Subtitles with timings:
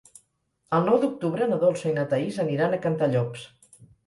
[0.77, 3.47] El nou d'octubre na Dolça i na Thaís aniran a Cantallops.